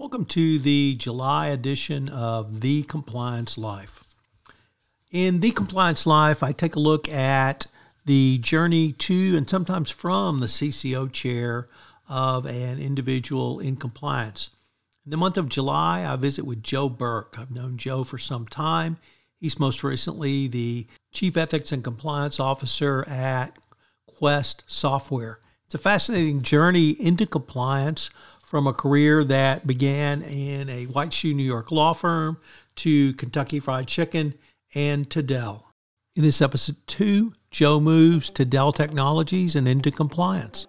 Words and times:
Welcome 0.00 0.24
to 0.28 0.58
the 0.58 0.94
July 0.94 1.48
edition 1.48 2.08
of 2.08 2.62
The 2.62 2.84
Compliance 2.84 3.58
Life. 3.58 4.02
In 5.12 5.40
The 5.40 5.50
Compliance 5.50 6.06
Life, 6.06 6.42
I 6.42 6.52
take 6.52 6.74
a 6.74 6.80
look 6.80 7.06
at 7.10 7.66
the 8.06 8.38
journey 8.38 8.92
to 8.92 9.36
and 9.36 9.46
sometimes 9.46 9.90
from 9.90 10.40
the 10.40 10.46
CCO 10.46 11.12
chair 11.12 11.68
of 12.08 12.46
an 12.46 12.78
individual 12.78 13.60
in 13.60 13.76
compliance. 13.76 14.48
In 15.04 15.10
the 15.10 15.18
month 15.18 15.36
of 15.36 15.50
July, 15.50 16.10
I 16.10 16.16
visit 16.16 16.46
with 16.46 16.62
Joe 16.62 16.88
Burke. 16.88 17.36
I've 17.38 17.50
known 17.50 17.76
Joe 17.76 18.02
for 18.02 18.16
some 18.16 18.46
time. 18.46 18.96
He's 19.38 19.60
most 19.60 19.84
recently 19.84 20.48
the 20.48 20.86
Chief 21.12 21.36
Ethics 21.36 21.72
and 21.72 21.84
Compliance 21.84 22.40
Officer 22.40 23.06
at 23.06 23.54
Quest 24.06 24.64
Software. 24.66 25.40
It's 25.66 25.74
a 25.74 25.78
fascinating 25.78 26.40
journey 26.40 26.92
into 26.92 27.26
compliance 27.26 28.08
from 28.50 28.66
a 28.66 28.72
career 28.72 29.22
that 29.22 29.64
began 29.64 30.22
in 30.22 30.68
a 30.68 30.86
white 30.86 31.12
shoe 31.12 31.32
New 31.32 31.44
York 31.44 31.70
law 31.70 31.92
firm 31.92 32.36
to 32.74 33.12
Kentucky 33.12 33.60
Fried 33.60 33.86
Chicken 33.86 34.34
and 34.74 35.08
to 35.10 35.22
Dell. 35.22 35.72
In 36.16 36.24
this 36.24 36.42
episode 36.42 36.74
two, 36.88 37.32
Joe 37.52 37.78
moves 37.78 38.28
to 38.30 38.44
Dell 38.44 38.72
Technologies 38.72 39.54
and 39.54 39.68
into 39.68 39.92
compliance. 39.92 40.66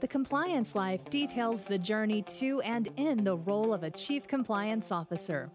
The 0.00 0.08
Compliance 0.08 0.74
Life 0.74 1.10
details 1.10 1.64
the 1.64 1.76
journey 1.76 2.22
to 2.38 2.62
and 2.62 2.88
in 2.96 3.22
the 3.22 3.36
role 3.36 3.74
of 3.74 3.82
a 3.82 3.90
Chief 3.90 4.26
Compliance 4.26 4.90
Officer. 4.90 5.50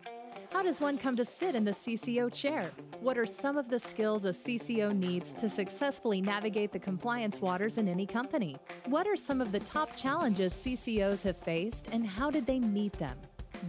How 0.52 0.64
does 0.64 0.82
one 0.82 0.98
come 0.98 1.16
to 1.16 1.24
sit 1.24 1.54
in 1.54 1.64
the 1.64 1.72
CCO 1.72 2.34
chair? 2.34 2.64
What 3.02 3.20
are 3.20 3.26
some 3.26 3.56
of 3.56 3.70
the 3.70 3.80
skills 3.80 4.26
a 4.26 4.30
CCO 4.30 4.98
needs 4.98 5.32
to 5.34 5.48
successfully 5.48 6.22
navigate 6.22 6.72
the 6.72 6.80
compliance 6.80 7.40
waters 7.40 7.78
in 7.78 7.88
any 7.88 8.08
company? 8.08 8.58
What 8.86 9.06
are 9.06 9.16
some 9.16 9.42
of 9.42 9.52
the 9.52 9.60
top 9.60 9.96
challenges 9.96 10.54
CCOs 10.54 11.22
have 11.24 11.38
faced 11.38 11.90
and 11.92 12.06
how 12.06 12.32
did 12.32 12.48
they 12.48 12.60
meet 12.60 12.94
them? 12.94 13.16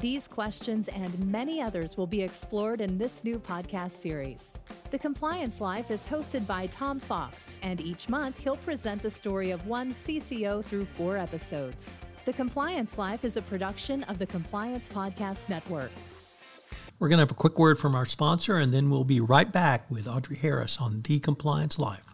These 0.00 0.26
questions 0.26 0.88
and 0.88 1.18
many 1.30 1.60
others 1.60 1.98
will 1.98 2.06
be 2.06 2.22
explored 2.22 2.80
in 2.80 2.96
this 2.96 3.24
new 3.24 3.38
podcast 3.38 4.00
series. 4.00 4.56
The 4.90 4.98
Compliance 4.98 5.60
Life 5.60 5.90
is 5.90 6.06
hosted 6.06 6.46
by 6.46 6.66
Tom 6.68 6.98
Fox, 6.98 7.56
and 7.62 7.80
each 7.80 8.08
month 8.08 8.38
he'll 8.38 8.56
present 8.56 9.02
the 9.02 9.10
story 9.10 9.50
of 9.50 9.66
one 9.66 9.92
CCO 9.92 10.64
through 10.64 10.86
four 10.86 11.16
episodes. 11.18 11.98
The 12.24 12.32
Compliance 12.32 12.98
Life 12.98 13.24
is 13.24 13.36
a 13.36 13.42
production 13.42 14.04
of 14.04 14.18
the 14.18 14.26
Compliance 14.26 14.88
Podcast 14.88 15.48
Network. 15.48 15.90
We're 17.00 17.08
going 17.08 17.16
to 17.16 17.22
have 17.22 17.30
a 17.30 17.34
quick 17.34 17.58
word 17.58 17.78
from 17.78 17.94
our 17.94 18.04
sponsor, 18.04 18.58
and 18.58 18.74
then 18.74 18.90
we'll 18.90 19.04
be 19.04 19.20
right 19.20 19.50
back 19.50 19.90
with 19.90 20.06
Audrey 20.06 20.36
Harris 20.36 20.76
on 20.78 21.00
The 21.00 21.18
Compliance 21.18 21.78
Life. 21.78 22.04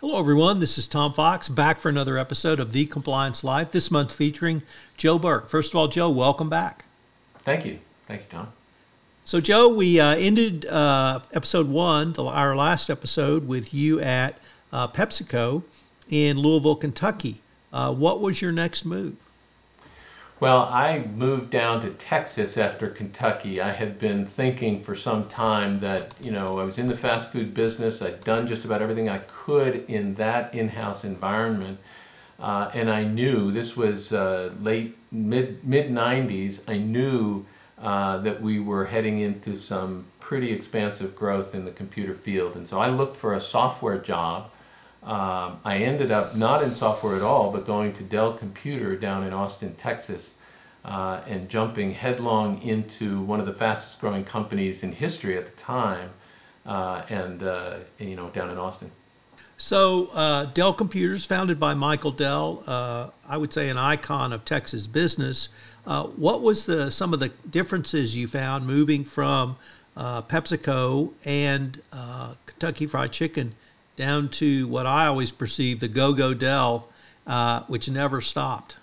Hello, 0.00 0.18
everyone. 0.18 0.58
This 0.58 0.76
is 0.76 0.88
Tom 0.88 1.12
Fox 1.12 1.48
back 1.48 1.78
for 1.78 1.88
another 1.88 2.18
episode 2.18 2.58
of 2.58 2.72
The 2.72 2.86
Compliance 2.86 3.44
Life, 3.44 3.70
this 3.70 3.88
month 3.88 4.12
featuring 4.12 4.64
Joe 4.96 5.20
Burke. 5.20 5.48
First 5.48 5.70
of 5.70 5.76
all, 5.76 5.86
Joe, 5.86 6.10
welcome 6.10 6.50
back. 6.50 6.84
Thank 7.44 7.64
you. 7.64 7.78
Thank 8.08 8.22
you, 8.22 8.26
Tom. 8.28 8.52
So, 9.22 9.40
Joe, 9.40 9.68
we 9.68 10.00
uh, 10.00 10.16
ended 10.16 10.66
uh, 10.66 11.20
episode 11.32 11.68
one, 11.68 12.12
our 12.18 12.56
last 12.56 12.90
episode, 12.90 13.46
with 13.46 13.72
you 13.72 14.00
at 14.00 14.40
uh, 14.72 14.88
PepsiCo 14.88 15.62
in 16.08 16.38
Louisville, 16.38 16.76
Kentucky. 16.76 17.40
Uh, 17.72 17.92
what 17.92 18.20
was 18.20 18.40
your 18.40 18.52
next 18.52 18.84
move? 18.84 19.16
Well, 20.38 20.62
I 20.62 20.98
moved 21.14 21.50
down 21.50 21.80
to 21.80 21.90
Texas 21.92 22.58
after 22.58 22.90
Kentucky. 22.90 23.62
I 23.62 23.72
had 23.72 23.98
been 23.98 24.26
thinking 24.26 24.84
for 24.84 24.94
some 24.94 25.28
time 25.28 25.80
that, 25.80 26.14
you 26.20 26.30
know, 26.30 26.58
I 26.58 26.64
was 26.64 26.76
in 26.76 26.88
the 26.88 26.96
fast 26.96 27.32
food 27.32 27.54
business. 27.54 28.02
I'd 28.02 28.22
done 28.22 28.46
just 28.46 28.66
about 28.66 28.82
everything 28.82 29.08
I 29.08 29.18
could 29.20 29.88
in 29.88 30.14
that 30.16 30.54
in 30.54 30.68
house 30.68 31.04
environment. 31.04 31.78
Uh, 32.38 32.70
and 32.74 32.90
I 32.90 33.02
knew 33.02 33.50
this 33.50 33.76
was 33.76 34.12
uh, 34.12 34.52
late, 34.60 34.98
mid, 35.10 35.66
mid 35.66 35.90
90s. 35.90 36.60
I 36.68 36.76
knew 36.76 37.46
uh, 37.78 38.18
that 38.18 38.40
we 38.40 38.60
were 38.60 38.84
heading 38.84 39.20
into 39.20 39.56
some 39.56 40.04
pretty 40.20 40.52
expansive 40.52 41.16
growth 41.16 41.54
in 41.54 41.64
the 41.64 41.70
computer 41.70 42.14
field. 42.14 42.56
And 42.56 42.68
so 42.68 42.78
I 42.78 42.90
looked 42.90 43.16
for 43.16 43.34
a 43.34 43.40
software 43.40 43.98
job 43.98 44.50
um, 45.06 45.60
I 45.64 45.78
ended 45.78 46.10
up 46.10 46.34
not 46.34 46.64
in 46.64 46.74
software 46.74 47.14
at 47.14 47.22
all, 47.22 47.52
but 47.52 47.64
going 47.64 47.92
to 47.94 48.02
Dell 48.02 48.32
Computer 48.32 48.96
down 48.96 49.22
in 49.22 49.32
Austin, 49.32 49.72
Texas, 49.76 50.30
uh, 50.84 51.20
and 51.28 51.48
jumping 51.48 51.94
headlong 51.94 52.60
into 52.62 53.20
one 53.22 53.38
of 53.38 53.46
the 53.46 53.52
fastest 53.52 54.00
growing 54.00 54.24
companies 54.24 54.82
in 54.82 54.90
history 54.90 55.38
at 55.38 55.46
the 55.46 55.52
time, 55.52 56.10
uh, 56.66 57.02
and 57.08 57.44
uh, 57.44 57.76
you 58.00 58.16
know 58.16 58.30
down 58.30 58.50
in 58.50 58.58
Austin. 58.58 58.90
So 59.56 60.08
uh, 60.12 60.46
Dell 60.46 60.74
Computers, 60.74 61.24
founded 61.24 61.60
by 61.60 61.72
Michael 61.74 62.10
Dell, 62.10 62.64
uh, 62.66 63.10
I 63.28 63.36
would 63.36 63.52
say 63.52 63.68
an 63.68 63.78
icon 63.78 64.32
of 64.32 64.44
Texas 64.44 64.88
business. 64.88 65.50
Uh, 65.86 66.02
what 66.08 66.42
was 66.42 66.66
the 66.66 66.90
some 66.90 67.14
of 67.14 67.20
the 67.20 67.28
differences 67.48 68.16
you 68.16 68.26
found 68.26 68.66
moving 68.66 69.04
from 69.04 69.56
PepsiCo 69.96 71.12
and 71.24 71.80
Kentucky 72.46 72.88
Fried 72.88 73.12
Chicken? 73.12 73.54
Down 73.96 74.28
to 74.28 74.68
what 74.68 74.86
I 74.86 75.06
always 75.06 75.32
perceived 75.32 75.80
the 75.80 75.88
Go 75.88 76.12
Go 76.12 76.34
Dell, 76.34 76.88
uh, 77.26 77.62
which 77.66 77.90
never 77.90 78.20
stopped. 78.20 78.76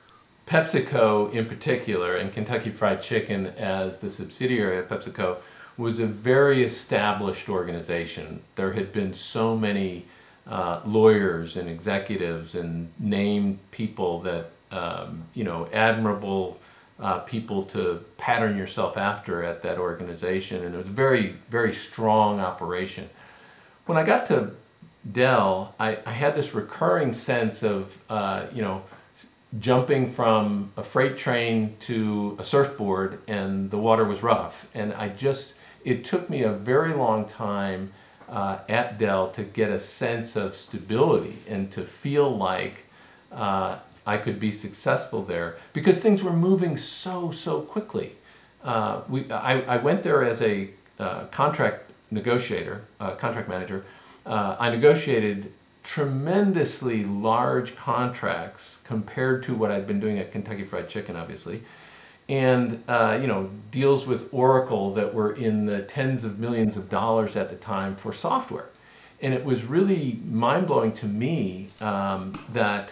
PepsiCo, 0.48 1.32
in 1.34 1.46
particular, 1.46 2.18
and 2.18 2.34
Kentucky 2.34 2.70
Fried 2.70 3.02
Chicken 3.02 3.48
as 3.58 4.00
the 4.00 4.10
subsidiary 4.10 4.78
of 4.78 4.88
PepsiCo, 4.90 5.38
was 5.78 6.00
a 6.00 6.06
very 6.06 6.64
established 6.64 7.50
organization. 7.50 8.42
There 8.56 8.72
had 8.72 8.92
been 8.92 9.14
so 9.14 9.56
many 9.56 10.06
uh, 10.46 10.82
lawyers 10.86 11.56
and 11.56 11.70
executives 11.70 12.56
and 12.56 12.92
named 13.00 13.60
people 13.72 14.22
that, 14.22 14.52
um, 14.72 15.24
you 15.34 15.44
know, 15.44 15.70
admirable 15.72 16.60
uh, 17.00 17.20
people 17.20 17.64
to 17.64 18.04
pattern 18.18 18.58
yourself 18.58 18.98
after 18.98 19.44
at 19.44 19.64
that 19.64 19.78
organization. 19.78 20.64
And 20.64 20.76
it 20.76 20.78
was 20.78 20.88
a 20.88 20.92
very, 20.92 21.36
very 21.50 21.74
strong 21.74 22.40
operation. 22.40 23.10
When 23.86 23.98
I 23.98 24.04
got 24.04 24.26
to 24.28 24.52
Dell, 25.12 25.76
I, 25.80 25.98
I 26.06 26.12
had 26.12 26.36
this 26.36 26.54
recurring 26.54 27.14
sense 27.14 27.62
of, 27.62 27.98
uh, 28.10 28.46
you 28.54 28.62
know, 28.62 28.84
jumping 29.60 30.12
from 30.12 30.72
a 30.78 30.84
freight 30.84 31.18
train 31.18 31.76
to 31.82 32.36
a 32.40 32.46
surfboard 32.46 33.20
and 33.28 33.70
the 33.70 33.78
water 33.78 34.06
was 34.06 34.24
rough. 34.24 34.66
And 34.74 34.94
I 34.94 35.10
just, 35.10 35.56
it 35.84 36.06
took 36.06 36.30
me 36.30 36.44
a 36.44 36.54
very 36.54 36.94
long 36.94 37.26
time 37.26 37.92
uh, 38.30 38.60
at 38.70 38.98
Dell 38.98 39.30
to 39.32 39.44
get 39.44 39.70
a 39.70 39.80
sense 39.80 40.36
of 40.36 40.56
stability 40.56 41.38
and 41.48 41.72
to 41.74 41.86
feel 41.86 42.36
like 42.36 42.86
uh, 43.32 43.80
I 44.06 44.18
could 44.18 44.40
be 44.40 44.52
successful 44.52 45.24
there 45.24 45.58
because 45.74 46.00
things 46.00 46.24
were 46.24 46.34
moving 46.34 46.78
so, 46.78 47.32
so 47.32 47.62
quickly. 47.62 48.16
Uh, 48.64 49.02
we, 49.10 49.30
I, 49.30 49.62
I 49.62 49.78
went 49.78 50.02
there 50.02 50.24
as 50.24 50.42
a 50.42 50.70
uh, 50.98 51.26
contract 51.26 51.92
negotiator, 52.12 52.86
uh, 53.02 53.16
contract 53.16 53.50
manager 53.50 53.86
uh, 54.26 54.56
I 54.60 54.70
negotiated 54.70 55.52
tremendously 55.84 57.04
large 57.04 57.76
contracts 57.76 58.78
compared 58.84 59.44
to 59.44 59.54
what 59.54 59.70
I'd 59.72 59.86
been 59.86 60.00
doing 60.00 60.20
at 60.20 60.32
Kentucky 60.32 60.64
Fried 60.64 60.88
Chicken, 60.88 61.16
obviously, 61.16 61.62
and 62.30 62.82
uh, 62.88 63.18
you 63.22 63.28
know 63.28 63.50
deals 63.72 64.06
with 64.06 64.34
Oracle 64.34 64.94
that 64.94 65.14
were 65.14 65.36
in 65.36 65.66
the 65.66 65.82
tens 65.84 66.24
of 66.24 66.40
millions 66.40 66.78
of 66.78 66.90
dollars 66.90 67.36
at 67.36 67.50
the 67.50 67.58
time 67.58 67.96
for 67.96 68.14
software. 68.14 68.70
And 69.22 69.34
it 69.34 69.44
was 69.44 69.64
really 69.64 70.20
mind 70.30 70.68
blowing 70.68 70.94
to 70.94 71.06
me 71.06 71.68
um, 71.82 72.34
that 72.54 72.92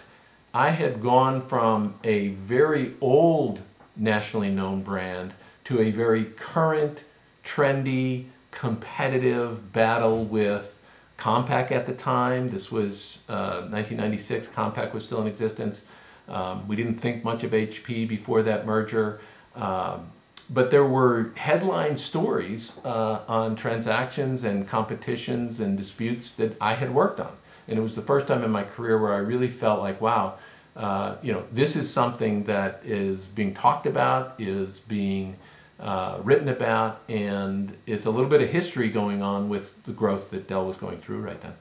I 0.54 0.69
had 0.69 1.01
gone 1.01 1.48
from 1.48 1.95
a 2.04 2.30
very 2.30 2.95
old 3.00 3.62
nationally 3.95 4.50
known 4.50 4.81
brand 4.81 5.33
to 5.66 5.81
a 5.81 5.92
very 5.92 6.25
current, 6.25 7.04
trendy, 7.44 8.25
competitive 8.51 9.72
battle 9.72 10.25
with 10.25 10.70
Compaq 11.21 11.71
at 11.71 11.85
the 11.85 11.94
time. 11.94 12.50
This 12.50 12.71
was 12.71 13.19
uh, 13.29 13.69
1996, 13.69 14.47
Compaq 14.47 14.91
was 14.91 15.03
still 15.03 15.21
in 15.21 15.27
existence. 15.27 15.81
Um, 16.27 16.68
we 16.68 16.75
didn't 16.75 16.97
think 16.97 17.23
much 17.23 17.44
of 17.44 17.51
HP 17.51 18.07
before 18.07 18.41
that 18.41 18.65
merger. 18.65 19.21
Um, 19.56 20.09
but 20.50 20.71
there 20.71 20.85
were 20.85 21.31
headline 21.35 21.95
stories 21.95 22.79
uh, 22.83 23.19
on 23.27 23.56
transactions 23.56 24.45
and 24.45 24.68
competitions 24.68 25.59
and 25.59 25.77
disputes 25.77 26.31
that 26.31 26.57
I 26.59 26.73
had 26.73 26.91
worked 26.91 27.19
on. 27.19 27.33
And 27.68 27.77
it 27.77 27.81
was 27.81 27.95
the 27.95 28.01
first 28.01 28.25
time 28.25 28.44
in 28.44 28.50
my 28.50 28.63
career 28.63 29.00
where 29.00 29.13
I 29.13 29.19
really 29.19 29.47
felt 29.47 29.79
like, 29.79 30.01
wow, 30.01 30.39
uh, 30.75 31.18
you 31.21 31.33
know, 31.33 31.45
this 31.51 31.75
is 31.75 31.88
something 31.88 32.44
that 32.45 32.81
is 32.83 33.25
being 33.25 33.53
talked 33.53 33.85
about, 33.85 34.33
is 34.39 34.79
being 34.79 35.35
uh, 35.81 36.19
written 36.24 36.50
about, 36.50 37.01
and 37.10 37.75
it's 37.86 38.06
a 38.06 38.10
little 38.12 38.30
bit 38.30 38.42
of 38.42 38.50
history 38.50 38.89
going 38.89 39.22
on 39.22 39.50
with 39.50 39.83
the 39.83 39.92
growth 39.92 40.30
that 40.30 40.48
Dell 40.48 40.66
was 40.66 40.78
going 40.78 41.00
through 41.00 41.22
right 41.22 41.42
then. 41.42 41.54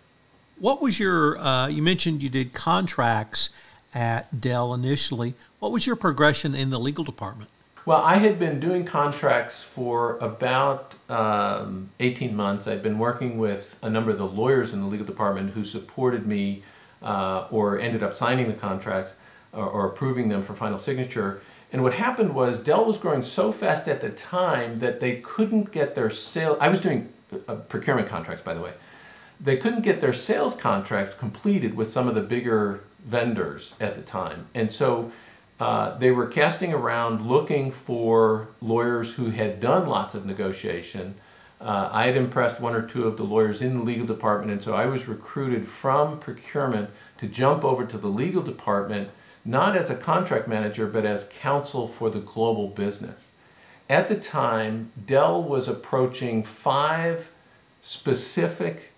What 0.58 0.82
was 0.82 1.00
your, 1.00 1.38
uh, 1.38 1.68
you 1.68 1.82
mentioned 1.82 2.22
you 2.22 2.28
did 2.28 2.52
contracts 2.52 3.50
at 3.94 4.40
Dell 4.40 4.74
initially. 4.74 5.34
What 5.58 5.72
was 5.72 5.86
your 5.86 5.96
progression 5.96 6.54
in 6.54 6.70
the 6.70 6.78
legal 6.78 7.04
department? 7.04 7.50
Well, 7.86 8.02
I 8.02 8.16
had 8.16 8.38
been 8.38 8.60
doing 8.60 8.84
contracts 8.84 9.62
for 9.62 10.18
about 10.18 10.94
um, 11.08 11.90
18 11.98 12.36
months. 12.36 12.66
I'd 12.66 12.82
been 12.82 12.98
working 12.98 13.38
with 13.38 13.74
a 13.82 13.90
number 13.90 14.10
of 14.10 14.18
the 14.18 14.26
lawyers 14.26 14.74
in 14.74 14.80
the 14.80 14.86
legal 14.86 15.06
department 15.06 15.50
who 15.50 15.64
supported 15.64 16.26
me 16.26 16.62
uh, 17.02 17.48
or 17.50 17.80
ended 17.80 18.02
up 18.02 18.14
signing 18.14 18.48
the 18.48 18.54
contracts 18.54 19.14
or, 19.52 19.66
or, 19.66 19.86
approving 19.86 20.28
them 20.28 20.44
for 20.44 20.54
final 20.54 20.78
signature. 20.78 21.40
And 21.72 21.82
what 21.82 21.94
happened 21.94 22.34
was 22.34 22.60
Dell 22.60 22.84
was 22.84 22.98
growing 22.98 23.24
so 23.24 23.52
fast 23.52 23.86
at 23.88 24.00
the 24.00 24.10
time 24.10 24.78
that 24.80 24.98
they 24.98 25.16
couldn't 25.20 25.70
get 25.70 25.94
their 25.94 26.10
sales. 26.10 26.58
I 26.60 26.68
was 26.68 26.80
doing 26.80 27.12
uh, 27.48 27.56
procurement 27.56 28.08
contracts, 28.08 28.42
by 28.42 28.54
the 28.54 28.60
way. 28.60 28.72
They 29.40 29.56
couldn't 29.56 29.82
get 29.82 30.00
their 30.00 30.12
sales 30.12 30.54
contracts 30.54 31.14
completed 31.14 31.74
with 31.74 31.88
some 31.88 32.08
of 32.08 32.14
the 32.14 32.20
bigger 32.20 32.80
vendors 33.06 33.74
at 33.80 33.94
the 33.94 34.02
time. 34.02 34.46
And 34.54 34.70
so 34.70 35.10
uh, 35.60 35.96
they 35.98 36.10
were 36.10 36.26
casting 36.26 36.72
around 36.72 37.26
looking 37.26 37.70
for 37.70 38.48
lawyers 38.60 39.12
who 39.12 39.30
had 39.30 39.60
done 39.60 39.86
lots 39.86 40.14
of 40.14 40.26
negotiation. 40.26 41.14
Uh, 41.60 41.90
I 41.92 42.06
had 42.06 42.16
impressed 42.16 42.60
one 42.60 42.74
or 42.74 42.82
two 42.82 43.04
of 43.04 43.16
the 43.16 43.22
lawyers 43.22 43.60
in 43.60 43.78
the 43.78 43.84
legal 43.84 44.06
department, 44.06 44.52
and 44.52 44.62
so 44.62 44.74
I 44.74 44.86
was 44.86 45.06
recruited 45.06 45.68
from 45.68 46.18
procurement 46.18 46.88
to 47.18 47.26
jump 47.26 47.64
over 47.64 47.84
to 47.84 47.98
the 47.98 48.08
legal 48.08 48.42
department, 48.42 49.10
not 49.44 49.76
as 49.76 49.90
a 49.90 49.94
contract 49.94 50.48
manager, 50.48 50.86
but 50.86 51.04
as 51.04 51.26
counsel 51.40 51.88
for 51.88 52.10
the 52.10 52.20
global 52.20 52.68
business. 52.68 53.22
At 53.88 54.08
the 54.08 54.16
time, 54.16 54.92
Dell 55.06 55.42
was 55.42 55.68
approaching 55.68 56.44
five 56.44 57.28
specific, 57.82 58.90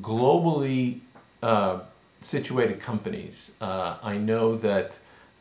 globally 0.00 1.00
uh, 1.42 1.80
situated 2.20 2.80
companies. 2.80 3.52
Uh, 3.60 3.96
I 4.02 4.16
know 4.16 4.56
that 4.56 4.92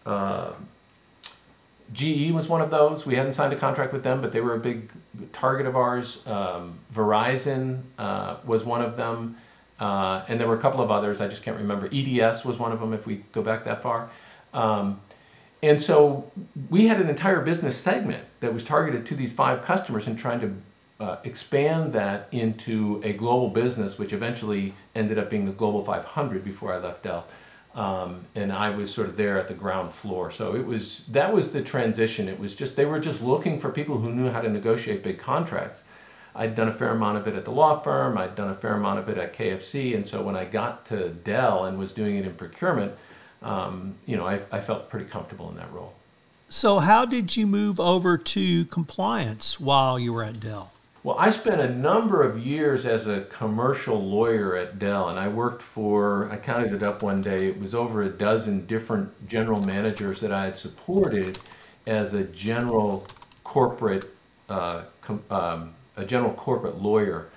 uh, 0.06 0.52
GE 1.94 2.32
was 2.32 2.48
one 2.48 2.62
of 2.62 2.70
those. 2.70 3.06
We 3.06 3.16
hadn't 3.16 3.34
signed 3.34 3.54
a 3.54 3.58
contract 3.58 3.94
with 3.94 4.04
them, 4.04 4.22
but 4.22 4.32
they 4.32 4.42
were 4.42 4.56
a 4.56 4.60
big 4.60 4.92
target 5.34 5.66
of 5.66 5.76
ours. 5.76 6.20
Um, 6.28 6.78
Verizon 6.94 7.82
uh, 7.98 8.38
was 8.46 8.64
one 8.64 8.82
of 8.82 8.96
them. 8.96 9.38
Uh, 9.80 10.26
and 10.28 10.40
there 10.40 10.48
were 10.48 10.58
a 10.58 10.62
couple 10.62 10.82
of 10.82 10.92
others. 10.92 11.22
I 11.22 11.28
just 11.28 11.42
can't 11.42 11.58
remember. 11.58 11.90
EDS 11.92 12.44
was 12.44 12.60
one 12.60 12.72
of 12.72 12.80
them 12.80 12.94
if 12.94 13.06
we 13.06 13.24
go 13.32 13.42
back 13.42 13.64
that 13.66 13.82
far. 13.82 14.10
Um, 14.54 15.00
and 15.62 15.82
so 15.82 16.32
we 16.70 16.88
had 16.88 17.02
an 17.02 17.10
entire 17.10 17.42
business 17.42 17.78
segment 17.78 18.24
that 18.40 18.54
was 18.54 18.64
targeted 18.64 19.06
to 19.08 19.16
these 19.16 19.34
five 19.34 19.64
customers 19.64 20.08
and 20.08 20.18
trying 20.18 20.40
to 20.40 20.56
uh, 21.00 21.18
expand 21.24 21.94
that 21.94 22.28
into 22.32 23.02
a 23.04 23.14
global 23.14 23.50
business, 23.50 23.98
which 23.98 24.14
eventually 24.14 24.74
ended 24.96 25.18
up 25.18 25.30
being 25.30 25.46
the 25.46 25.52
Global 25.52 25.84
500 25.84 26.44
before 26.44 26.74
I 26.74 26.78
left 26.78 27.04
Dell. 27.04 27.26
Um, 27.76 28.26
and 28.36 28.52
I 28.52 28.70
was 28.70 28.94
sort 28.94 29.08
of 29.08 29.16
there 29.16 29.40
at 29.40 29.48
the 29.48 29.54
ground 29.54 29.94
floor. 29.94 30.32
So 30.32 30.56
it 30.56 30.66
was 30.66 31.06
that 31.10 31.32
was 31.32 31.52
the 31.52 31.62
transition. 31.62 32.28
It 32.28 32.38
was 32.38 32.56
just 32.56 32.76
they 32.76 32.86
were 32.86 33.00
just 33.00 33.22
looking 33.22 33.60
for 33.60 33.70
people 33.70 33.98
who 33.98 34.12
knew 34.12 34.30
how 34.30 34.42
to 34.42 34.50
negotiate 34.50 35.04
big 35.04 35.20
contracts. 35.20 35.84
I'd 36.36 36.56
done 36.56 36.70
a 36.70 36.74
fair 36.74 36.90
amount 36.90 37.18
of 37.18 37.28
it 37.28 37.36
at 37.36 37.46
the 37.46 37.52
law 37.52 37.80
firm. 37.80 38.18
I'd 38.18 38.36
done 38.36 38.50
a 38.50 38.56
fair 38.56 38.74
amount 38.74 39.00
of 39.00 39.10
it 39.10 39.18
at 39.18 39.34
KFC, 39.34 39.96
and 39.96 40.06
so 40.06 40.22
when 40.22 40.36
I 40.36 40.46
got 40.46 40.86
to 40.88 41.10
Dell 41.10 41.66
and 41.66 41.78
was 41.78 41.92
doing 41.92 42.18
it 42.18 42.26
in 42.26 42.34
procurement, 42.34 42.92
um, 43.42 43.96
you 44.06 44.18
know, 44.18 44.28
I, 44.28 44.42
I 44.52 44.60
felt 44.60 44.90
pretty 44.90 45.06
comfortable 45.06 45.50
in 45.50 45.56
that 45.58 45.72
role. 45.72 45.94
So, 46.50 46.80
how 46.80 47.06
did 47.06 47.38
you 47.38 47.46
move 47.46 47.80
over 47.80 48.18
to 48.18 48.66
compliance 48.66 49.60
while 49.60 50.00
you 50.00 50.14
were 50.14 50.24
at 50.24 50.40
Dell? 50.40 50.72
Well, 51.04 51.16
I 51.18 51.30
spent 51.32 51.62
a 51.62 51.70
number 51.70 52.24
of 52.24 52.46
years 52.46 52.86
as 52.86 53.08
a 53.08 53.22
commercial 53.26 54.04
lawyer 54.04 54.56
at 54.56 54.80
Dell, 54.80 55.10
and 55.10 55.20
I 55.20 55.30
worked 55.30 55.62
for, 55.62 56.30
I 56.30 56.38
counted 56.38 56.74
it 56.74 56.84
up 56.84 57.04
one 57.04 57.22
day, 57.22 57.48
it 57.48 57.60
was 57.60 57.74
over 57.74 58.04
a 58.04 58.10
dozen 58.10 58.66
different 58.66 59.30
general 59.30 59.62
managers 59.62 60.20
that 60.20 60.34
I 60.34 60.46
had 60.46 60.58
supported 60.58 61.40
as 61.88 62.14
a 62.14 62.24
general 62.26 63.06
corporate, 63.46 64.14
uh, 64.50 64.84
com, 65.02 65.24
um, 65.30 65.74
a 65.96 66.04
general 66.04 66.34
corporate 66.34 66.82
lawyer. 66.82 67.30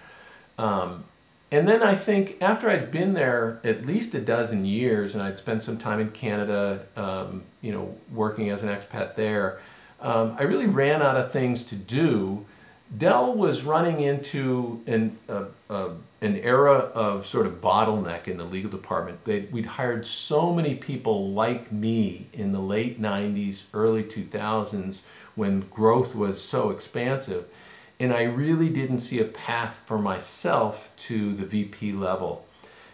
Um, 0.58 1.04
and 1.52 1.68
then 1.68 1.82
I 1.82 1.94
think 1.94 2.38
after 2.40 2.68
I'd 2.68 2.90
been 2.90 3.12
there 3.12 3.60
at 3.62 3.86
least 3.86 4.14
a 4.14 4.20
dozen 4.20 4.64
years, 4.64 5.14
and 5.14 5.22
I'd 5.22 5.38
spent 5.38 5.62
some 5.62 5.78
time 5.78 6.00
in 6.00 6.10
Canada, 6.10 6.84
um, 6.96 7.44
you 7.60 7.72
know, 7.72 7.94
working 8.12 8.50
as 8.50 8.62
an 8.64 8.68
expat 8.68 9.14
there, 9.14 9.60
um, 10.00 10.34
I 10.36 10.42
really 10.42 10.66
ran 10.66 11.00
out 11.00 11.16
of 11.16 11.30
things 11.30 11.62
to 11.64 11.76
do 11.76 12.44
Dell 12.98 13.34
was 13.34 13.62
running 13.62 14.00
into 14.00 14.82
an, 14.86 15.18
uh, 15.28 15.44
uh, 15.70 15.90
an 16.20 16.36
era 16.38 16.90
of 16.94 17.26
sort 17.26 17.46
of 17.46 17.60
bottleneck 17.60 18.28
in 18.28 18.36
the 18.36 18.44
legal 18.44 18.70
department. 18.70 19.24
They'd, 19.24 19.50
we'd 19.50 19.64
hired 19.64 20.06
so 20.06 20.52
many 20.52 20.74
people 20.74 21.30
like 21.32 21.72
me 21.72 22.28
in 22.34 22.52
the 22.52 22.60
late 22.60 23.00
90s, 23.00 23.62
early 23.72 24.02
2000s 24.04 25.00
when 25.36 25.60
growth 25.70 26.14
was 26.14 26.42
so 26.42 26.70
expansive. 26.70 27.46
And 28.02 28.12
I 28.12 28.22
really 28.22 28.68
didn't 28.68 28.98
see 28.98 29.20
a 29.20 29.26
path 29.26 29.78
for 29.86 29.96
myself 29.96 30.90
to 31.06 31.34
the 31.34 31.46
VP 31.46 31.92
level. 31.92 32.44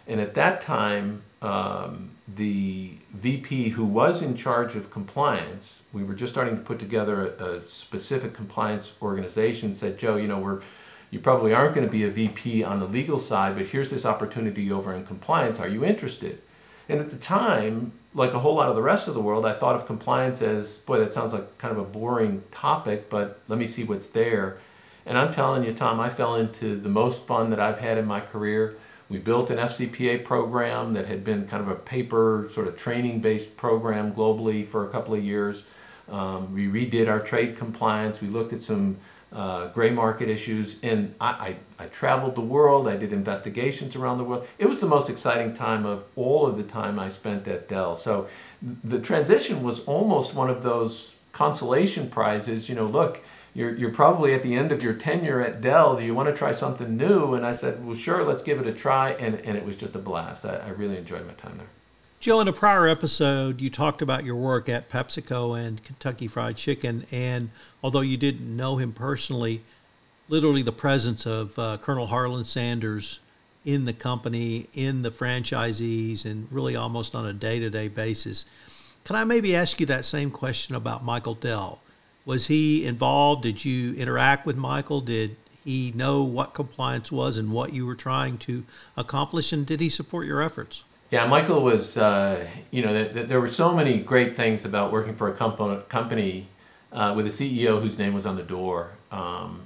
And 0.05 0.21
at 0.21 0.35
that 0.35 0.61
time, 0.61 1.23
um, 1.41 2.11
the 2.35 2.93
VP 3.15 3.69
who 3.69 3.85
was 3.85 4.21
in 4.21 4.35
charge 4.35 4.75
of 4.75 4.91
compliance, 4.91 5.81
we 5.93 6.03
were 6.03 6.13
just 6.13 6.31
starting 6.31 6.55
to 6.55 6.61
put 6.61 6.77
together 6.77 7.33
a, 7.39 7.43
a, 7.43 7.67
specific 7.67 8.35
compliance 8.35 8.91
organization, 9.01 9.73
said, 9.73 9.97
Joe, 9.97 10.17
you 10.17 10.27
know, 10.27 10.37
we're 10.37 10.61
you 11.09 11.19
probably 11.19 11.55
aren't 11.55 11.73
going 11.73 11.87
to 11.87 11.91
be 11.91 12.03
a 12.03 12.11
VP 12.11 12.63
on 12.63 12.79
the 12.79 12.85
legal 12.85 13.17
side, 13.17 13.55
but 13.55 13.65
here's 13.65 13.89
this 13.89 14.05
opportunity 14.05 14.71
over 14.71 14.93
in 14.93 15.07
compliance. 15.07 15.57
Are 15.57 15.67
you 15.67 15.83
interested? 15.83 16.39
And 16.87 16.99
at 16.99 17.09
the 17.09 17.17
time, 17.17 17.93
like 18.13 18.35
a 18.35 18.39
whole 18.39 18.53
lot 18.53 18.69
of 18.69 18.75
the 18.75 18.83
rest 18.83 19.07
of 19.07 19.15
the 19.15 19.21
world, 19.21 19.43
I 19.43 19.53
thought 19.53 19.75
of 19.75 19.87
compliance 19.87 20.43
as, 20.43 20.77
boy, 20.77 20.99
that 20.99 21.11
sounds 21.11 21.33
like 21.33 21.57
kind 21.57 21.71
of 21.71 21.79
a 21.79 21.83
boring 21.83 22.43
topic, 22.51 23.09
but 23.09 23.39
let 23.47 23.57
me 23.57 23.65
see 23.65 23.85
what's 23.85 24.05
there. 24.05 24.59
And 25.05 25.17
I'm 25.17 25.33
telling 25.33 25.63
you, 25.63 25.73
Tom, 25.73 25.99
I 25.99 26.09
fell 26.09 26.35
into 26.35 26.79
the 26.79 26.89
most 26.89 27.21
fun 27.21 27.49
that 27.49 27.59
I've 27.59 27.79
had 27.79 27.97
in 27.97 28.05
my 28.05 28.19
career. 28.19 28.77
We 29.09 29.17
built 29.17 29.49
an 29.49 29.57
FCPA 29.57 30.23
program 30.23 30.93
that 30.93 31.07
had 31.07 31.23
been 31.23 31.47
kind 31.47 31.63
of 31.63 31.69
a 31.69 31.75
paper 31.75 32.49
sort 32.53 32.67
of 32.67 32.77
training 32.77 33.21
based 33.21 33.57
program 33.57 34.13
globally 34.13 34.67
for 34.67 34.87
a 34.87 34.91
couple 34.91 35.15
of 35.15 35.23
years. 35.23 35.63
Um, 36.09 36.53
we 36.53 36.67
redid 36.67 37.07
our 37.07 37.19
trade 37.19 37.57
compliance. 37.57 38.21
We 38.21 38.27
looked 38.27 38.53
at 38.53 38.61
some 38.61 38.97
uh, 39.31 39.67
gray 39.67 39.91
market 39.91 40.27
issues, 40.27 40.77
and 40.81 41.13
I, 41.21 41.55
I, 41.79 41.83
I, 41.83 41.85
traveled 41.87 42.33
the 42.33 42.41
world. 42.41 42.87
I 42.87 42.97
did 42.97 43.13
investigations 43.13 43.95
around 43.95 44.17
the 44.17 44.23
world. 44.23 44.47
It 44.57 44.65
was 44.65 44.79
the 44.79 44.87
most 44.87 45.07
exciting 45.07 45.53
time 45.53 45.85
of 45.85 46.03
all 46.15 46.47
of 46.47 46.57
the 46.57 46.63
time 46.63 46.97
I 46.97 47.09
spent 47.09 47.47
at 47.47 47.67
Dell. 47.67 47.95
So 47.95 48.27
the 48.83 48.99
transition 48.99 49.61
was 49.61 49.81
almost 49.81 50.33
one 50.33 50.49
of 50.49 50.63
those 50.63 51.13
consolation 51.31 52.09
prizes. 52.09 52.67
You 52.67 52.73
know, 52.73 52.87
look, 52.87 53.21
you're, 53.59 53.75
you're 53.75 53.91
probably 53.91 54.33
at 54.33 54.41
the 54.41 54.55
end 54.55 54.71
of 54.71 54.81
your 54.81 54.93
tenure 54.93 55.41
at 55.41 55.59
Dell. 55.59 55.97
Do 55.97 56.03
you 56.05 56.13
want 56.15 56.29
to 56.29 56.33
try 56.33 56.53
something 56.53 56.95
new? 56.95 57.33
And 57.33 57.45
I 57.45 57.51
said, 57.51 57.85
well, 57.85 57.95
sure, 57.95 58.23
let's 58.23 58.41
give 58.41 58.57
it 58.61 58.65
a 58.65 58.71
try. 58.71 59.11
And, 59.11 59.35
and 59.35 59.57
it 59.57 59.65
was 59.65 59.75
just 59.75 59.95
a 59.95 59.99
blast. 59.99 60.45
I, 60.45 60.55
I 60.55 60.69
really 60.69 60.95
enjoyed 60.95 61.27
my 61.27 61.33
time 61.33 61.57
there. 61.57 61.67
Joe, 62.21 62.39
in 62.39 62.47
a 62.47 62.53
prior 62.53 62.87
episode, 62.87 63.59
you 63.59 63.69
talked 63.69 64.01
about 64.01 64.23
your 64.23 64.37
work 64.37 64.69
at 64.69 64.89
PepsiCo 64.89 65.59
and 65.59 65.83
Kentucky 65.83 66.27
Fried 66.27 66.55
Chicken. 66.55 67.05
And 67.11 67.49
although 67.83 67.99
you 67.99 68.15
didn't 68.15 68.55
know 68.55 68.77
him 68.77 68.93
personally, 68.93 69.61
literally 70.29 70.61
the 70.61 70.71
presence 70.71 71.25
of 71.25 71.59
uh, 71.59 71.79
Colonel 71.81 72.07
Harlan 72.07 72.45
Sanders 72.45 73.19
in 73.65 73.83
the 73.83 73.93
company, 73.93 74.67
in 74.73 75.01
the 75.01 75.11
franchisees, 75.11 76.23
and 76.23 76.47
really 76.49 76.77
almost 76.77 77.13
on 77.13 77.25
a 77.25 77.33
day 77.33 77.59
to 77.59 77.69
day 77.69 77.89
basis. 77.89 78.45
Can 79.03 79.17
I 79.17 79.25
maybe 79.25 79.53
ask 79.53 79.81
you 79.81 79.85
that 79.87 80.05
same 80.05 80.31
question 80.31 80.75
about 80.75 81.03
Michael 81.03 81.35
Dell? 81.35 81.81
Was 82.29 82.45
he 82.45 82.85
involved? 82.85 83.41
Did 83.41 83.65
you 83.65 83.95
interact 83.95 84.45
with 84.45 84.55
Michael? 84.55 85.01
Did 85.01 85.35
he 85.65 85.91
know 85.95 86.21
what 86.21 86.53
compliance 86.53 87.11
was 87.11 87.37
and 87.37 87.51
what 87.51 87.73
you 87.73 87.87
were 87.87 87.95
trying 87.95 88.37
to 88.37 88.65
accomplish? 88.95 89.51
And 89.51 89.65
did 89.65 89.81
he 89.81 89.89
support 89.89 90.27
your 90.27 90.39
efforts? 90.39 90.83
Yeah, 91.09 91.25
Michael 91.25 91.63
was, 91.63 91.97
uh, 91.97 92.45
you 92.69 92.83
know, 92.83 92.93
th- 92.93 93.13
th- 93.15 93.29
there 93.29 93.41
were 93.41 93.51
so 93.51 93.73
many 93.73 93.97
great 93.97 94.35
things 94.35 94.63
about 94.63 94.91
working 94.91 95.15
for 95.15 95.29
a 95.29 95.33
comp- 95.35 95.89
company 95.89 96.47
uh, 96.93 97.15
with 97.17 97.25
a 97.25 97.29
CEO 97.29 97.81
whose 97.81 97.97
name 97.97 98.13
was 98.13 98.27
on 98.27 98.35
the 98.35 98.43
door. 98.43 98.91
Um, 99.11 99.63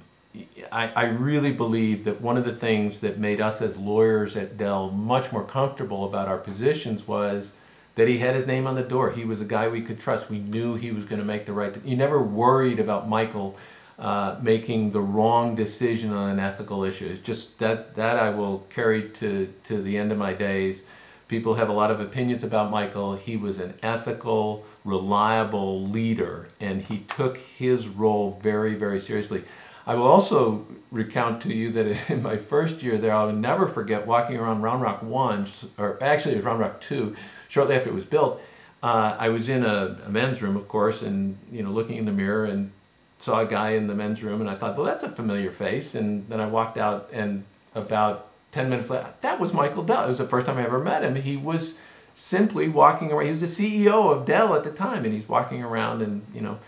I, 0.72 0.88
I, 0.88 1.04
really 1.04 1.52
believe 1.52 2.02
that 2.04 2.18
one 2.18 2.38
of 2.38 2.46
the 2.46 2.56
things 2.56 2.98
that 3.00 3.18
made 3.18 3.42
us 3.42 3.60
as 3.60 3.76
lawyers 3.76 4.36
at 4.36 4.56
Dell 4.56 4.90
much 4.90 5.30
more 5.32 5.44
comfortable 5.44 6.06
about 6.06 6.28
our 6.28 6.38
positions 6.38 7.06
was 7.06 7.52
that 7.94 8.08
he 8.08 8.18
had 8.18 8.34
his 8.34 8.46
name 8.46 8.66
on 8.66 8.74
the 8.74 8.82
door. 8.82 9.10
He 9.10 9.24
was 9.24 9.40
a 9.40 9.44
guy 9.44 9.68
we 9.68 9.82
could 9.82 10.00
trust. 10.00 10.30
We 10.30 10.38
knew 10.38 10.74
he 10.74 10.90
was 10.90 11.04
going 11.04 11.20
to 11.20 11.24
make 11.24 11.46
the 11.46 11.52
right. 11.52 11.74
You 11.84 11.96
never 11.96 12.22
worried 12.22 12.80
about 12.80 13.08
Michael 13.08 13.56
uh, 13.98 14.36
making 14.42 14.90
the 14.90 15.00
wrong 15.00 15.54
decision 15.54 16.12
on 16.12 16.30
an 16.30 16.40
ethical 16.40 16.82
issue. 16.82 17.06
It's 17.06 17.24
just 17.24 17.58
that 17.60 17.94
that 17.94 18.16
I 18.16 18.30
will 18.30 18.66
carry 18.70 19.10
to 19.10 19.52
to 19.64 19.82
the 19.82 19.96
end 19.96 20.10
of 20.10 20.18
my 20.18 20.32
days. 20.32 20.82
People 21.28 21.54
have 21.54 21.68
a 21.68 21.72
lot 21.72 21.90
of 21.90 22.00
opinions 22.00 22.44
about 22.44 22.70
Michael. 22.70 23.14
He 23.14 23.36
was 23.36 23.58
an 23.58 23.74
ethical, 23.82 24.64
reliable 24.84 25.88
leader, 25.88 26.48
and 26.60 26.82
he 26.82 26.98
took 27.08 27.38
his 27.38 27.88
role 27.88 28.38
very, 28.42 28.74
very 28.74 29.00
seriously. 29.00 29.42
I 29.86 29.94
will 29.94 30.06
also 30.06 30.66
recount 30.90 31.42
to 31.42 31.54
you 31.54 31.70
that 31.72 32.10
in 32.10 32.22
my 32.22 32.36
first 32.36 32.82
year 32.82 32.98
there, 32.98 33.14
I 33.14 33.24
will 33.24 33.32
never 33.32 33.66
forget 33.66 34.06
walking 34.06 34.36
around 34.36 34.62
Round 34.62 34.82
Rock 34.82 35.02
1, 35.02 35.46
or 35.78 36.02
actually 36.02 36.32
it 36.32 36.36
was 36.36 36.44
Round 36.44 36.60
Rock 36.60 36.80
2, 36.80 37.14
shortly 37.54 37.76
after 37.76 37.88
it 37.88 37.94
was 37.94 38.04
built. 38.04 38.40
Uh, 38.82 39.16
I 39.18 39.28
was 39.28 39.48
in 39.48 39.64
a, 39.64 39.98
a, 40.04 40.10
men's 40.10 40.42
room, 40.42 40.56
of 40.56 40.68
course, 40.68 41.02
and 41.02 41.38
you 41.50 41.62
know, 41.62 41.70
looking 41.70 41.96
in 41.96 42.04
the 42.04 42.12
mirror 42.12 42.46
and 42.46 42.70
saw 43.18 43.40
a 43.40 43.46
guy 43.46 43.70
in 43.70 43.86
the 43.86 43.94
men's 43.94 44.22
room, 44.22 44.40
and 44.40 44.50
I 44.50 44.56
thought, 44.56 44.76
well, 44.76 44.84
that's 44.84 45.04
a 45.04 45.10
familiar 45.10 45.50
face. 45.50 45.94
And 45.94 46.28
then 46.28 46.40
I 46.40 46.46
walked 46.46 46.76
out, 46.76 47.08
and 47.12 47.44
about 47.74 48.28
10 48.52 48.68
minutes 48.68 48.90
later, 48.90 49.08
that 49.22 49.40
was 49.40 49.52
Michael 49.52 49.84
Dell. 49.84 50.04
It 50.04 50.08
was 50.08 50.18
the 50.18 50.28
first 50.28 50.46
time 50.46 50.58
I 50.58 50.64
ever 50.64 50.80
met 50.80 51.02
him. 51.02 51.14
He 51.14 51.36
was 51.36 51.74
simply 52.14 52.68
walking 52.68 53.10
around. 53.10 53.26
He 53.26 53.32
was 53.32 53.56
the 53.56 53.82
CEO 53.86 54.12
of 54.12 54.26
Dell 54.26 54.54
at 54.54 54.64
the 54.64 54.70
time, 54.70 55.04
and 55.04 55.14
he's 55.14 55.28
walking 55.28 55.62
around, 55.62 56.02
and 56.02 56.26
you 56.34 56.42
know, 56.42 56.58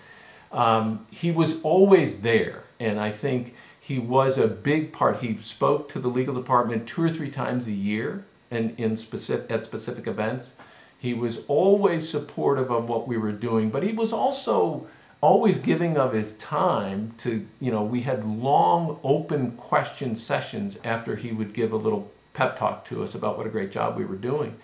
um, 0.52 1.07
he 1.11 1.33
was 1.33 1.61
always 1.62 2.21
there 2.21 2.62
and 2.81 3.00
I 3.00 3.11
think 3.11 3.55
he 3.81 3.99
was 3.99 4.38
a 4.38 4.47
big 4.47 4.93
part. 4.93 5.21
He 5.21 5.38
spoke 5.43 5.90
to 5.93 6.00
the 6.00 6.09
legal 6.09 6.35
department 6.35 6.87
two 6.87 7.02
or 7.02 7.11
three 7.11 7.31
times 7.31 7.66
a 7.66 7.73
year 7.73 8.25
and 8.50 8.78
in 8.78 8.97
specific 8.97 9.50
at 9.50 9.64
specific 9.64 10.07
events. 10.07 10.52
He 10.99 11.15
was 11.15 11.38
always 11.49 12.09
supportive 12.09 12.71
of 12.71 12.88
what 12.88 13.07
we 13.07 13.19
were 13.19 13.33
doing, 13.33 13.71
but 13.71 13.83
he 13.83 13.93
was 13.93 14.12
also 14.12 14.87
always 15.21 15.59
giving 15.59 15.97
of 15.97 16.12
his 16.12 16.35
time 16.35 17.12
to, 17.19 17.47
you 17.61 17.71
know, 17.71 17.83
we 17.83 18.00
had 18.00 18.25
long 18.25 18.99
open 19.03 19.53
question 19.53 20.15
sessions 20.15 20.79
after 20.85 21.17
he 21.17 21.33
would 21.33 21.53
give 21.53 21.73
a 21.73 21.76
little 21.76 22.11
pep 22.33 22.59
talk 22.59 22.85
to 22.85 23.03
us 23.03 23.15
about 23.15 23.37
what 23.37 23.47
a 23.47 23.50
great 23.50 23.71
job 23.71 23.97
we 23.97 24.05
were 24.05 24.17
doing. 24.17 24.55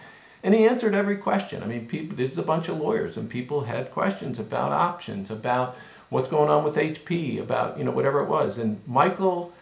And 0.42 0.54
he 0.54 0.66
answered 0.66 0.94
every 0.94 1.16
question. 1.16 1.62
I 1.62 1.66
mean, 1.66 1.86
people, 1.86 2.16
there's 2.16 2.38
a 2.38 2.42
bunch 2.42 2.68
of 2.68 2.78
lawyers, 2.78 3.16
and 3.16 3.30
people 3.30 3.62
had 3.62 3.92
questions 3.92 4.38
about 4.38 4.72
options, 4.72 5.30
about 5.30 5.76
what's 6.10 6.28
going 6.28 6.50
on 6.50 6.64
with 6.64 6.76
HP, 6.76 7.40
about 7.40 7.78
you 7.78 7.84
know 7.84 7.92
whatever 7.92 8.20
it 8.20 8.28
was. 8.28 8.58
And 8.58 8.80
Michael, 8.86 9.52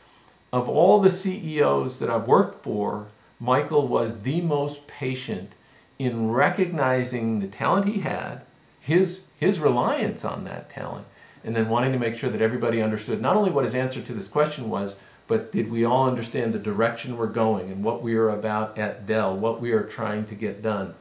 of 0.53 0.69
all 0.69 1.01
the 1.01 1.11
CEOs 1.11 1.99
that 1.99 2.11
I've 2.11 2.27
worked 2.27 2.65
for, 2.65 3.07
Michael 3.39 3.87
was 3.89 4.21
the 4.23 4.41
most 4.41 4.87
patient 4.87 5.53
in 6.01 6.31
recognizing 6.31 7.41
the 7.41 7.47
talent 7.47 7.87
he 7.87 8.01
had, 8.01 8.41
his 8.81 9.21
his 9.39 9.59
reliance 9.59 10.25
on 10.25 10.45
that 10.45 10.71
talent, 10.71 11.07
and 11.45 11.55
then 11.55 11.69
wanting 11.69 11.93
to 11.93 11.99
make 11.99 12.17
sure 12.17 12.31
that 12.31 12.41
everybody 12.41 12.81
understood 12.81 13.21
not 13.21 13.37
only 13.37 13.51
what 13.51 13.65
his 13.65 13.75
answer 13.75 14.01
to 14.01 14.15
this 14.15 14.27
question 14.27 14.71
was, 14.71 14.97
but 15.29 15.53
did 15.53 15.71
we 15.71 15.85
all 15.85 16.09
understand 16.09 16.55
the 16.55 16.59
direction 16.59 17.19
we're 17.19 17.27
going 17.27 17.71
and 17.71 17.85
what 17.85 18.03
we 18.03 18.15
are 18.15 18.31
about 18.31 18.79
at 18.79 19.07
Dell, 19.07 19.37
what 19.37 19.61
we 19.61 19.73
are 19.73 19.83
trying 19.83 20.25
to 20.25 20.35
get 20.35 20.63
done. 20.63 20.95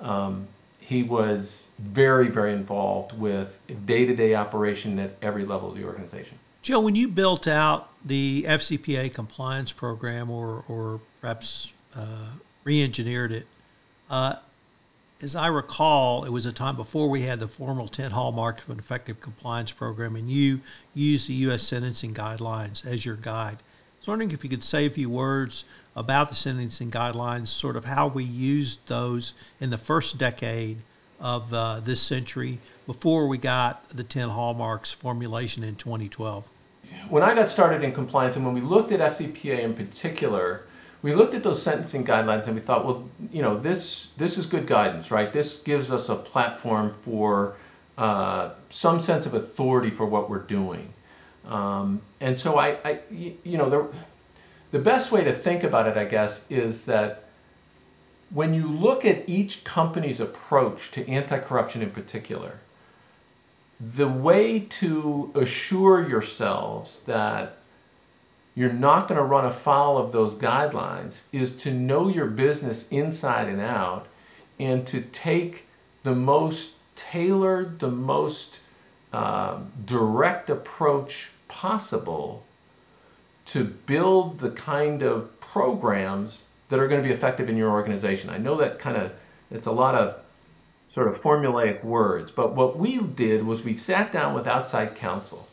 Um, 0.00 0.46
he 0.80 1.02
was 1.02 1.68
very, 1.78 2.28
very 2.28 2.52
involved 2.52 3.18
with 3.18 3.48
day 3.86 4.04
to 4.04 4.14
day 4.14 4.34
operation 4.34 4.98
at 4.98 5.16
every 5.22 5.46
level 5.46 5.70
of 5.70 5.78
the 5.78 5.84
organization. 5.84 6.38
Joe, 6.60 6.80
when 6.80 6.94
you 6.94 7.08
built 7.08 7.48
out 7.48 7.88
the 8.04 8.44
FCPA 8.46 9.14
compliance 9.14 9.72
program 9.72 10.30
or, 10.30 10.62
or 10.68 11.00
perhaps 11.22 11.72
uh, 11.96 12.32
re 12.64 12.82
engineered 12.82 13.32
it, 13.32 13.46
uh, 14.12 14.36
as 15.22 15.34
I 15.34 15.46
recall, 15.46 16.24
it 16.24 16.30
was 16.30 16.44
a 16.44 16.52
time 16.52 16.76
before 16.76 17.08
we 17.08 17.22
had 17.22 17.40
the 17.40 17.48
formal 17.48 17.88
10 17.88 18.10
hallmarks 18.10 18.64
of 18.64 18.70
an 18.70 18.78
effective 18.78 19.20
compliance 19.20 19.72
program, 19.72 20.16
and 20.16 20.30
you 20.30 20.60
used 20.94 21.28
the 21.28 21.34
U.S. 21.34 21.62
sentencing 21.62 22.12
guidelines 22.12 22.84
as 22.84 23.06
your 23.06 23.16
guide. 23.16 23.56
I 23.56 23.98
was 24.00 24.08
wondering 24.08 24.32
if 24.32 24.44
you 24.44 24.50
could 24.50 24.64
say 24.64 24.84
a 24.84 24.90
few 24.90 25.08
words 25.08 25.64
about 25.96 26.28
the 26.28 26.34
sentencing 26.34 26.90
guidelines, 26.90 27.46
sort 27.46 27.74
of 27.74 27.86
how 27.86 28.06
we 28.06 28.24
used 28.24 28.86
those 28.88 29.32
in 29.60 29.70
the 29.70 29.78
first 29.78 30.18
decade 30.18 30.78
of 31.18 31.54
uh, 31.54 31.80
this 31.80 32.02
century 32.02 32.58
before 32.86 33.28
we 33.28 33.38
got 33.38 33.88
the 33.90 34.04
10 34.04 34.28
hallmarks 34.28 34.90
formulation 34.90 35.64
in 35.64 35.76
2012. 35.76 36.48
When 37.08 37.22
I 37.22 37.34
got 37.34 37.48
started 37.48 37.82
in 37.82 37.92
compliance 37.92 38.36
and 38.36 38.44
when 38.44 38.54
we 38.54 38.60
looked 38.60 38.92
at 38.92 39.00
FCPA 39.00 39.60
in 39.60 39.72
particular, 39.72 40.64
we 41.02 41.14
looked 41.14 41.34
at 41.34 41.42
those 41.42 41.62
sentencing 41.62 42.04
guidelines 42.04 42.46
and 42.46 42.54
we 42.54 42.60
thought, 42.60 42.84
well, 42.84 43.08
you 43.32 43.42
know, 43.42 43.58
this 43.58 44.08
this 44.16 44.38
is 44.38 44.46
good 44.46 44.66
guidance, 44.66 45.10
right? 45.10 45.32
This 45.32 45.56
gives 45.56 45.90
us 45.90 46.08
a 46.08 46.14
platform 46.14 46.94
for 47.04 47.56
uh, 47.98 48.50
some 48.70 49.00
sense 49.00 49.26
of 49.26 49.34
authority 49.34 49.90
for 49.90 50.06
what 50.06 50.30
we're 50.30 50.38
doing. 50.38 50.92
Um, 51.46 52.00
and 52.20 52.38
so 52.38 52.56
I, 52.56 52.78
I, 52.84 53.00
you 53.10 53.58
know, 53.58 53.68
there, 53.68 53.86
the 54.70 54.78
best 54.78 55.10
way 55.10 55.24
to 55.24 55.32
think 55.36 55.64
about 55.64 55.88
it, 55.88 55.96
I 55.96 56.04
guess, 56.04 56.42
is 56.48 56.84
that 56.84 57.24
when 58.30 58.54
you 58.54 58.68
look 58.68 59.04
at 59.04 59.28
each 59.28 59.64
company's 59.64 60.20
approach 60.20 60.92
to 60.92 61.08
anti 61.08 61.38
corruption 61.38 61.82
in 61.82 61.90
particular, 61.90 62.58
the 63.96 64.08
way 64.08 64.60
to 64.60 65.32
assure 65.34 66.08
yourselves 66.08 67.00
that 67.06 67.58
you're 68.54 68.72
not 68.72 69.08
going 69.08 69.18
to 69.18 69.24
run 69.24 69.46
afoul 69.46 69.96
of 69.96 70.12
those 70.12 70.34
guidelines 70.34 71.20
is 71.32 71.52
to 71.56 71.72
know 71.72 72.08
your 72.08 72.26
business 72.26 72.86
inside 72.90 73.48
and 73.48 73.60
out 73.60 74.06
and 74.58 74.86
to 74.86 75.00
take 75.00 75.64
the 76.02 76.14
most 76.14 76.72
tailored, 76.94 77.78
the 77.78 77.90
most 77.90 78.58
um, 79.12 79.70
direct 79.86 80.50
approach 80.50 81.30
possible 81.48 82.44
to 83.46 83.64
build 83.64 84.38
the 84.38 84.50
kind 84.50 85.02
of 85.02 85.40
programs 85.40 86.42
that 86.68 86.78
are 86.78 86.88
going 86.88 87.02
to 87.02 87.06
be 87.06 87.14
effective 87.14 87.48
in 87.48 87.56
your 87.56 87.70
organization. 87.70 88.30
I 88.30 88.38
know 88.38 88.56
that 88.56 88.78
kind 88.78 88.96
of 88.96 89.12
it's 89.50 89.66
a 89.66 89.72
lot 89.72 89.94
of 89.94 90.16
sort 90.94 91.08
of 91.08 91.20
formulaic 91.20 91.84
words, 91.84 92.30
but 92.30 92.54
what 92.54 92.78
we 92.78 92.98
did 92.98 93.44
was 93.44 93.62
we 93.62 93.76
sat 93.76 94.12
down 94.12 94.34
with 94.34 94.46
outside 94.46 94.94
counsel 94.94 95.46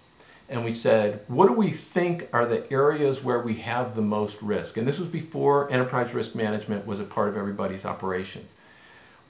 and 0.50 0.66
we 0.66 0.74
said, 0.74 1.22
what 1.28 1.48
do 1.48 1.54
we 1.54 1.72
think 1.72 2.28
are 2.34 2.46
the 2.46 2.72
areas 2.72 3.24
where 3.24 3.40
we 3.40 3.54
have 3.56 3.96
the 3.96 4.02
most 4.02 4.42
risk? 4.42 4.78
And 4.78 4.88
this 4.88 4.98
was 4.98 5.08
before 5.08 5.72
enterprise 5.72 6.12
risk 6.14 6.34
management 6.34 6.88
was 6.88 7.00
a 7.00 7.04
part 7.04 7.30
of 7.30 7.38
everybody's 7.38 7.86
operations. 7.86 8.50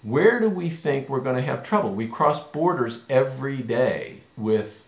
Where 0.03 0.39
do 0.39 0.49
we 0.49 0.69
think 0.69 1.09
we're 1.09 1.19
going 1.19 1.35
to 1.35 1.41
have 1.41 1.61
trouble? 1.61 1.93
We 1.93 2.07
cross 2.07 2.39
borders 2.51 2.99
every 3.09 3.57
day 3.57 4.21
with 4.38 4.81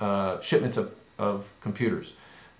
uh, 0.00 0.38
shipments 0.42 0.76
of, 0.76 0.92
of 1.18 1.46
computers. 1.62 2.12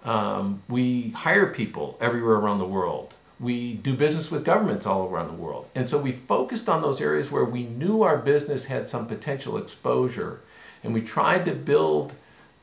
Um, 0.05 0.63
we 0.71 1.11
hire 1.11 1.53
people 1.53 1.99
everywhere 2.01 2.37
around 2.37 2.59
the 2.59 2.67
world. 2.67 3.13
We 3.39 3.75
do 3.75 3.95
business 3.95 4.31
with 4.31 4.47
governments 4.47 4.87
all 4.87 5.09
around 5.09 5.29
the 5.29 5.43
world. 5.43 5.69
And 5.75 5.87
so 5.87 5.99
we 5.99 6.13
focused 6.13 6.71
on 6.71 6.81
those 6.81 7.03
areas 7.03 7.31
where 7.31 7.45
we 7.45 7.65
knew 7.65 8.03
our 8.03 8.17
business 8.17 8.65
had 8.65 8.89
some 8.89 9.07
potential 9.07 9.59
exposure. 9.59 10.41
And 10.85 10.95
we 10.95 11.03
tried 11.03 11.45
to 11.45 11.53
build 11.53 12.15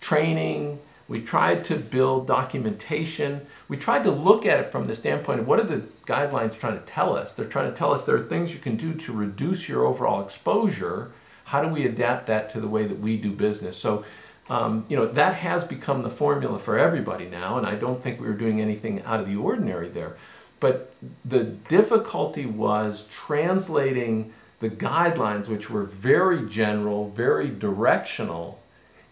training, 0.02 0.80
we 1.08 1.22
tried 1.22 1.64
to 1.66 1.76
build 1.76 2.28
documentation. 2.28 3.46
We 3.70 3.78
tried 3.78 4.04
to 4.04 4.12
look 4.12 4.46
at 4.46 4.60
it 4.60 4.72
from 4.72 4.88
the 4.88 4.96
standpoint 4.96 5.40
of 5.40 5.48
what 5.48 5.60
are 5.60 5.64
the 5.64 5.84
guidelines 6.06 6.58
trying 6.58 6.80
to 6.80 6.86
tell 6.86 7.16
us? 7.16 7.34
They're 7.34 7.46
trying 7.46 7.72
to 7.72 7.78
tell 7.78 7.94
us 7.94 8.04
there 8.04 8.16
are 8.16 8.24
things 8.24 8.54
you 8.54 8.60
can 8.60 8.76
do 8.76 8.94
to 8.94 9.14
reduce 9.14 9.70
your 9.70 9.86
overall 9.86 10.24
exposure. 10.24 11.12
How 11.46 11.62
do 11.62 11.70
we 11.70 11.86
adapt 11.86 12.28
that 12.28 12.52
to 12.52 12.60
the 12.60 12.68
way 12.68 12.86
that 12.86 13.00
we 13.00 13.18
do 13.18 13.32
business? 13.32 13.78
So 13.78 14.04
um, 14.52 14.86
you 14.90 14.98
know, 14.98 15.06
that 15.06 15.36
has 15.36 15.64
become 15.64 16.02
the 16.02 16.10
formula 16.10 16.60
for 16.60 16.78
everybody 16.78 17.26
now, 17.26 17.58
and 17.58 17.66
I 17.66 17.76
don't 17.76 18.04
think 18.04 18.20
we 18.20 18.28
were 18.28 18.34
doing 18.34 18.60
anything 18.60 19.02
out 19.04 19.22
of 19.22 19.28
the 19.28 19.38
ordinary 19.38 19.88
there. 19.88 20.18
But 20.60 20.94
the 21.24 21.44
difficulty 21.44 22.46
was 22.46 23.06
translating 23.10 24.34
the 24.60 24.70
guidelines, 24.70 25.48
which 25.48 25.70
were 25.70 25.86
very 25.86 26.50
general, 26.50 27.12
very 27.12 27.50
directional, 27.50 28.60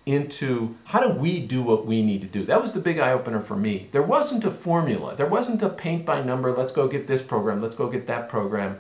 into 0.10 0.76
how 0.84 1.00
do 1.00 1.10
we 1.10 1.40
do 1.40 1.62
what 1.62 1.86
we 1.86 2.02
need 2.02 2.22
to 2.22 2.28
do? 2.28 2.46
That 2.46 2.62
was 2.62 2.74
the 2.74 2.80
big 2.80 3.00
eye 3.00 3.12
opener 3.12 3.42
for 3.42 3.56
me. 3.56 3.90
There 3.92 4.04
wasn't 4.04 4.46
a 4.46 4.52
formula, 4.52 5.16
there 5.16 5.28
wasn't 5.28 5.62
a 5.62 5.70
paint 5.70 6.06
by 6.06 6.22
number, 6.22 6.52
let's 6.52 6.72
go 6.72 6.88
get 6.88 7.08
this 7.08 7.22
program, 7.22 7.62
let's 7.62 7.76
go 7.76 7.90
get 7.90 8.08
that 8.08 8.30
program. 8.30 8.80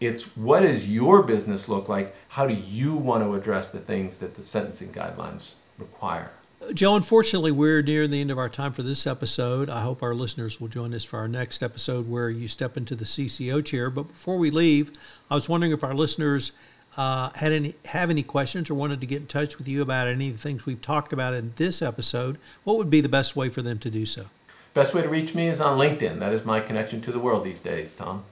It's 0.00 0.36
what 0.36 0.60
does 0.60 0.88
your 0.88 1.22
business 1.22 1.68
look 1.68 1.88
like? 1.88 2.14
How 2.28 2.46
do 2.46 2.54
you 2.54 2.94
want 2.94 3.22
to 3.22 3.34
address 3.34 3.68
the 3.68 3.80
things 3.80 4.18
that 4.18 4.34
the 4.34 4.42
sentencing 4.42 4.92
guidelines 4.92 5.52
require. 5.78 6.30
Joe, 6.72 6.94
unfortunately, 6.94 7.50
we're 7.50 7.82
near 7.82 8.06
the 8.06 8.20
end 8.20 8.30
of 8.30 8.38
our 8.38 8.48
time 8.48 8.72
for 8.72 8.84
this 8.84 9.04
episode. 9.06 9.68
I 9.68 9.82
hope 9.82 10.02
our 10.02 10.14
listeners 10.14 10.60
will 10.60 10.68
join 10.68 10.94
us 10.94 11.04
for 11.04 11.18
our 11.18 11.26
next 11.26 11.60
episode 11.62 12.08
where 12.08 12.30
you 12.30 12.46
step 12.46 12.76
into 12.76 12.94
the 12.94 13.04
CCO 13.04 13.64
chair. 13.64 13.90
But 13.90 14.04
before 14.04 14.38
we 14.38 14.50
leave, 14.50 14.92
I 15.28 15.34
was 15.34 15.48
wondering 15.48 15.72
if 15.72 15.82
our 15.82 15.94
listeners 15.94 16.52
uh, 16.96 17.30
had 17.34 17.52
any 17.52 17.74
have 17.86 18.10
any 18.10 18.22
questions 18.22 18.68
or 18.70 18.74
wanted 18.74 19.00
to 19.00 19.06
get 19.06 19.22
in 19.22 19.26
touch 19.26 19.58
with 19.58 19.68
you 19.68 19.82
about 19.82 20.08
any 20.08 20.28
of 20.28 20.36
the 20.36 20.42
things 20.42 20.66
we've 20.66 20.82
talked 20.82 21.12
about 21.12 21.34
in 21.34 21.52
this 21.56 21.82
episode. 21.82 22.38
What 22.64 22.76
would 22.78 22.90
be 22.90 23.00
the 23.00 23.08
best 23.08 23.34
way 23.36 23.48
for 23.48 23.62
them 23.62 23.78
to 23.80 23.90
do 23.90 24.06
so? 24.06 24.26
Best 24.74 24.94
way 24.94 25.02
to 25.02 25.08
reach 25.08 25.34
me 25.34 25.48
is 25.48 25.60
on 25.60 25.78
LinkedIn. 25.78 26.18
That 26.18 26.32
is 26.32 26.44
my 26.44 26.60
connection 26.60 27.00
to 27.02 27.12
the 27.12 27.18
world 27.18 27.44
these 27.44 27.60
days, 27.60 27.92
Tom. 27.92 28.24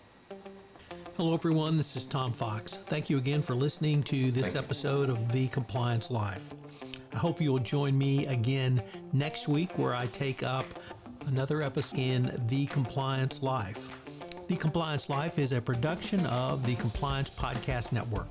Hello, 1.17 1.35
everyone. 1.35 1.77
This 1.77 1.97
is 1.97 2.07
Tom 2.07 2.33
Fox. 2.33 2.79
Thank 2.87 3.11
you 3.11 3.19
again 3.19 3.43
for 3.43 3.55
listening 3.55 4.03
to 4.05 4.31
this 4.31 4.57
episode 4.57 5.11
of 5.11 5.33
The 5.33 5.49
Compliance 5.49 6.11
Life. 6.11 6.55
I 7.13 7.19
hope 7.19 7.43
you'll 7.43 7.59
join 7.59 7.99
me 7.99 8.27
again 8.27 8.83
next 9.13 9.49
week 9.49 9.77
where 9.79 9.95
I 9.95 10.07
take 10.07 10.43
up 10.43 10.65
another 11.27 11.61
episode 11.61 11.99
in 11.99 12.41
The 12.47 12.65
Compliance 12.67 13.43
Life. 13.43 14.09
The 14.49 14.57
Compliance 14.57 15.11
Life 15.11 15.39
is 15.39 15.53
a 15.53 15.61
production 15.61 16.25
of 16.27 16.65
the 16.65 16.75
Compliance 16.77 17.29
Podcast 17.29 17.93
Network. 17.93 18.29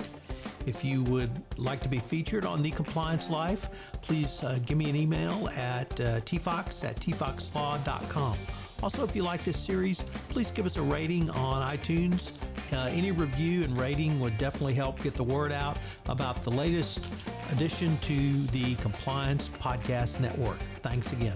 If 0.66 0.84
you 0.84 1.04
would 1.04 1.32
like 1.58 1.82
to 1.82 1.90
be 1.90 2.00
featured 2.00 2.46
on 2.46 2.62
The 2.62 2.72
Compliance 2.72 3.30
Life, 3.30 3.70
please 4.02 4.44
uh, 4.44 4.60
give 4.66 4.78
me 4.78 4.90
an 4.90 4.96
email 4.96 5.50
at 5.56 5.92
uh, 6.00 6.22
tfox 6.22 6.84
at 6.84 7.00
tfoxlaw.com. 7.00 8.38
Also, 8.82 9.04
if 9.04 9.16
you 9.16 9.24
like 9.24 9.44
this 9.44 9.60
series, 9.60 10.04
please 10.30 10.52
give 10.52 10.66
us 10.66 10.78
a 10.78 10.82
rating 10.82 11.30
on 11.32 11.78
iTunes. 11.78 12.32
Uh, 12.72 12.90
any 12.92 13.12
review 13.12 13.64
and 13.64 13.78
rating 13.78 14.20
would 14.20 14.38
definitely 14.38 14.74
help 14.74 15.02
get 15.02 15.16
the 15.16 15.24
word 15.24 15.52
out 15.52 15.78
about 16.08 16.42
the 16.42 16.52
latest 16.52 17.06
addition 17.52 17.98
to 17.98 18.46
the 18.48 18.76
Compliance 18.76 19.50
Podcast 19.50 20.20
Network. 20.20 20.60
Thanks 20.82 21.12
again. 21.12 21.36